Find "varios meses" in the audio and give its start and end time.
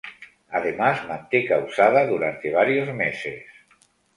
2.51-3.43